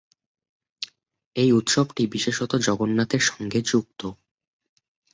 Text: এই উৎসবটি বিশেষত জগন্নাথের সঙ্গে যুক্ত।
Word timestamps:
এই 1.35 1.49
উৎসবটি 1.51 2.03
বিশেষত 2.07 2.51
জগন্নাথের 2.61 3.23
সঙ্গে 3.25 3.59
যুক্ত। 3.61 4.01